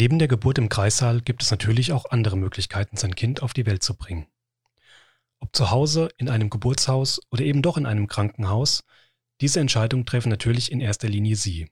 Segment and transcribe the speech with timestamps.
[0.00, 3.66] Neben der Geburt im Kreissaal gibt es natürlich auch andere Möglichkeiten, sein Kind auf die
[3.66, 4.28] Welt zu bringen.
[5.40, 8.84] Ob zu Hause, in einem Geburtshaus oder eben doch in einem Krankenhaus,
[9.40, 11.68] diese Entscheidung treffen natürlich in erster Linie Sie.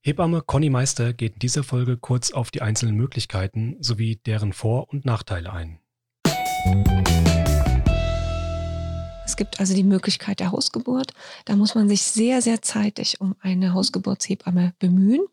[0.00, 4.88] Hebamme Conny Meister geht in dieser Folge kurz auf die einzelnen Möglichkeiten sowie deren Vor-
[4.88, 5.80] und Nachteile ein.
[9.26, 11.12] Es gibt also die Möglichkeit der Hausgeburt.
[11.44, 15.26] Da muss man sich sehr, sehr zeitig um eine Hausgeburtshebamme bemühen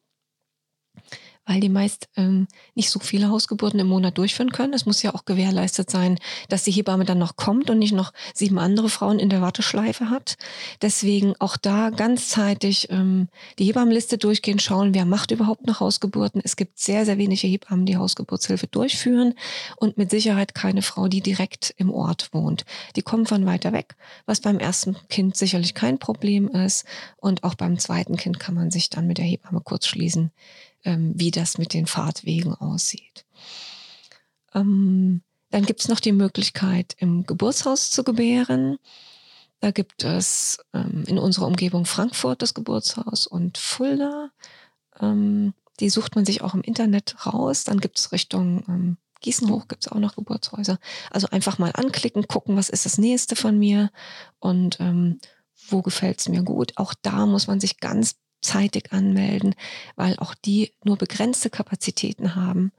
[1.48, 4.74] weil die meist ähm, nicht so viele Hausgeburten im Monat durchführen können.
[4.74, 6.20] Es muss ja auch gewährleistet sein,
[6.50, 10.10] dass die Hebamme dann noch kommt und nicht noch sieben andere Frauen in der Warteschleife
[10.10, 10.38] hat.
[10.82, 16.42] Deswegen auch da ganz zeitig ähm, die Hebammenliste durchgehen, schauen, wer macht überhaupt noch Hausgeburten.
[16.44, 19.34] Es gibt sehr, sehr wenige Hebammen, die Hausgeburtshilfe durchführen
[19.78, 22.66] und mit Sicherheit keine Frau, die direkt im Ort wohnt.
[22.98, 26.86] Die kommen von weiter weg, was beim ersten Kind sicherlich kein Problem ist.
[27.16, 30.32] Und auch beim zweiten Kind kann man sich dann mit der Hebamme kurz schließen
[30.84, 33.26] ähm, wie das mit den Fahrtwegen aussieht.
[34.54, 38.78] Ähm, dann gibt es noch die Möglichkeit, im Geburtshaus zu gebären.
[39.60, 44.30] Da gibt es ähm, in unserer Umgebung Frankfurt das Geburtshaus und Fulda.
[45.00, 47.64] Ähm, die sucht man sich auch im Internet raus.
[47.64, 50.80] Dann gibt es Richtung ähm, Gießen hoch gibt es auch noch Geburtshäuser.
[51.12, 53.92] Also einfach mal anklicken, gucken, was ist das nächste von mir
[54.40, 55.20] und ähm,
[55.70, 56.74] wo gefällt es mir gut.
[56.76, 58.16] Auch da muss man sich ganz
[58.48, 59.54] zeitig anmelden,
[59.96, 62.72] weil auch die nur begrenzte Kapazitäten haben.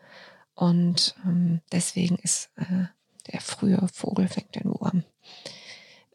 [0.55, 2.87] Und ähm, deswegen ist äh,
[3.31, 5.05] der frühe Vogel fängt den Wurm.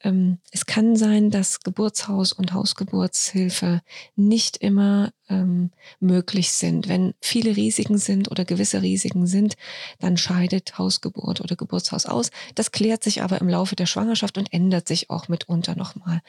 [0.04, 3.82] Ähm, es kann sein, dass Geburtshaus und Hausgeburtshilfe
[4.16, 6.90] nicht immer ähm, möglich sind.
[6.90, 9.56] Wenn viele Risiken sind oder gewisse Risiken sind,
[10.00, 12.32] dann scheidet Hausgeburt oder Geburtshaus aus.
[12.56, 16.22] Das klärt sich aber im Laufe der Schwangerschaft und ändert sich auch mitunter nochmal.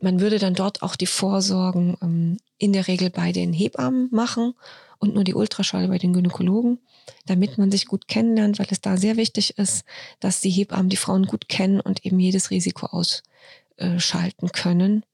[0.00, 4.54] Man würde dann dort auch die Vorsorgen ähm, in der Regel bei den Hebammen machen
[4.98, 6.78] und nur die Ultraschall bei den Gynäkologen,
[7.26, 9.84] damit man sich gut kennenlernt, weil es da sehr wichtig ist,
[10.20, 15.04] dass die Hebammen die Frauen gut kennen und eben jedes Risiko ausschalten können,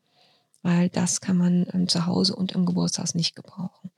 [0.62, 3.91] weil das kann man ähm, zu Hause und im Geburtshaus nicht gebrauchen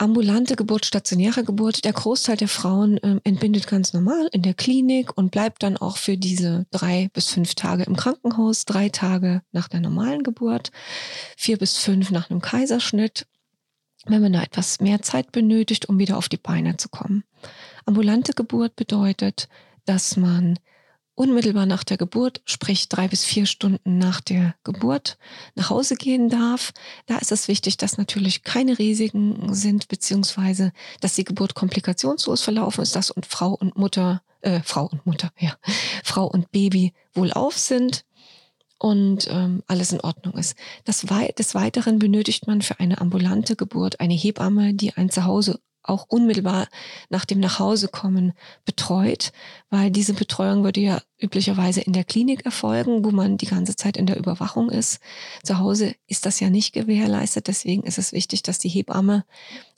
[0.00, 1.84] ambulante Geburt, stationäre Geburt.
[1.84, 5.98] Der Großteil der Frauen äh, entbindet ganz normal in der Klinik und bleibt dann auch
[5.98, 10.70] für diese drei bis fünf Tage im Krankenhaus, drei Tage nach der normalen Geburt,
[11.36, 13.26] vier bis fünf nach einem Kaiserschnitt,
[14.06, 17.24] wenn man da etwas mehr Zeit benötigt, um wieder auf die Beine zu kommen.
[17.84, 19.48] Ambulante Geburt bedeutet,
[19.84, 20.58] dass man
[21.14, 25.18] unmittelbar nach der Geburt, sprich drei bis vier Stunden nach der Geburt,
[25.54, 26.72] nach Hause gehen darf.
[27.06, 32.82] Da ist es wichtig, dass natürlich keine Risiken sind, beziehungsweise dass die Geburt komplikationslos verlaufen
[32.82, 35.54] ist, dass und Frau und Mutter, äh, Frau und Mutter, ja,
[36.04, 38.04] Frau und Baby wohlauf sind
[38.78, 40.56] und ähm, alles in Ordnung ist.
[40.84, 41.04] Das,
[41.38, 46.68] des Weiteren benötigt man für eine ambulante Geburt eine Hebamme, die ein Zuhause auch unmittelbar
[47.08, 48.32] nach dem Nachhausekommen
[48.64, 49.32] betreut,
[49.68, 53.96] weil diese Betreuung würde ja üblicherweise in der Klinik erfolgen, wo man die ganze Zeit
[53.96, 55.00] in der Überwachung ist.
[55.42, 59.24] Zu Hause ist das ja nicht gewährleistet, deswegen ist es wichtig, dass die Hebamme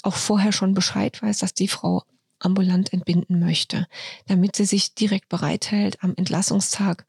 [0.02, 2.02] auch vorher schon Bescheid weiß, dass die Frau
[2.38, 3.86] ambulant entbinden möchte,
[4.26, 7.06] damit sie sich direkt bereithält, am Entlassungstag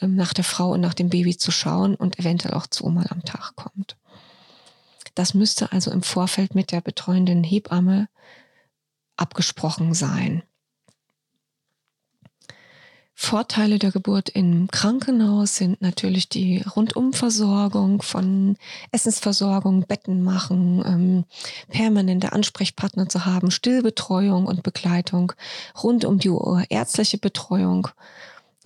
[0.00, 3.22] ähm, nach der Frau und nach dem Baby zu schauen und eventuell auch zweimal am
[3.24, 3.96] Tag kommt.
[5.18, 8.08] Das müsste also im Vorfeld mit der betreuenden Hebamme
[9.16, 10.44] abgesprochen sein.
[13.14, 18.56] Vorteile der Geburt im Krankenhaus sind natürlich die Rundumversorgung von
[18.92, 21.24] Essensversorgung, Betten machen, ähm,
[21.68, 25.32] permanente Ansprechpartner zu haben, Stillbetreuung und Begleitung,
[25.82, 27.88] rund um die Uhr ärztliche Betreuung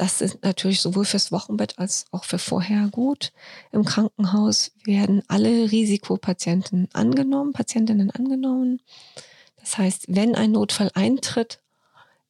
[0.03, 3.33] das ist natürlich sowohl fürs Wochenbett als auch für vorher gut.
[3.71, 8.81] Im Krankenhaus werden alle Risikopatienten angenommen, Patientinnen angenommen.
[9.61, 11.61] Das heißt, wenn ein Notfall eintritt,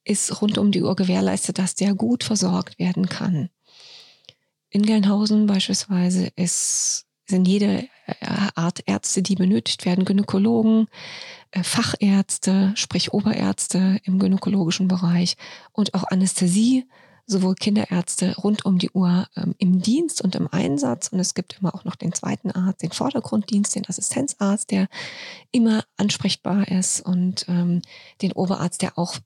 [0.04, 3.48] ist rund um die Uhr gewährleistet, dass der gut versorgt werden kann.
[4.68, 10.88] In Gelnhausen beispielsweise ist, sind jede äh, Art Ärzte, die benötigt werden, Gynäkologen,
[11.52, 15.38] äh, Fachärzte, sprich Oberärzte im gynäkologischen Bereich
[15.72, 16.84] und auch Anästhesie
[17.32, 21.08] sowohl Kinderärzte rund um die Uhr ähm, im Dienst und im Einsatz.
[21.08, 24.88] Und es gibt immer auch noch den zweiten Arzt, den Vordergrunddienst, den Assistenzarzt, der
[25.50, 27.82] immer ansprechbar ist und ähm,
[28.20, 29.16] den Oberarzt, der auch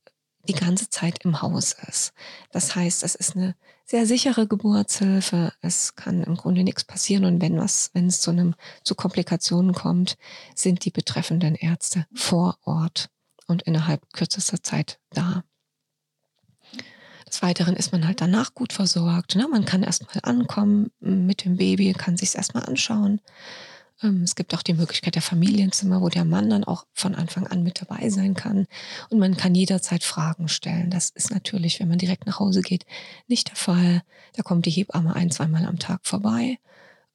[0.47, 2.13] die ganze Zeit im Haus ist.
[2.53, 3.55] Das heißt, es ist eine
[3.85, 5.53] sehr sichere Geburtshilfe.
[5.61, 8.55] Es kann im Grunde nichts passieren und wenn was, wenn es zu einem
[8.85, 10.17] zu Komplikationen kommt,
[10.55, 13.11] sind die betreffenden Ärzte vor Ort
[13.47, 15.45] und innerhalb kürzester Zeit da.
[17.47, 19.37] Weiteren ist man halt danach gut versorgt.
[19.37, 19.47] Ne?
[19.49, 23.21] Man kann erstmal ankommen mit dem Baby, kann sich erstmal anschauen.
[24.03, 27.47] Ähm, es gibt auch die Möglichkeit der Familienzimmer, wo der Mann dann auch von Anfang
[27.47, 28.67] an mit dabei sein kann.
[29.11, 30.91] Und man kann jederzeit Fragen stellen.
[30.91, 32.85] Das ist natürlich, wenn man direkt nach Hause geht,
[33.29, 34.03] nicht der Fall.
[34.33, 36.59] Da kommt die Hebamme ein, zweimal am Tag vorbei.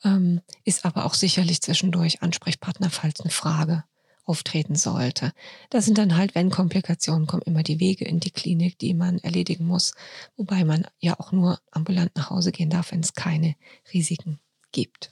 [0.06, 3.84] Ähm, ist aber auch sicherlich zwischendurch Ansprechpartner, falls eine Frage
[4.32, 5.34] auftreten sollte.
[5.70, 9.20] Das sind dann halt, wenn Komplikationen kommen, immer die Wege in die Klinik, die man
[9.20, 9.94] erledigen muss,
[10.38, 13.56] wobei man ja auch nur ambulant nach Hause gehen darf, wenn es keine
[13.94, 14.40] Risiken
[14.72, 15.12] gibt.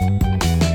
[0.00, 0.67] Musik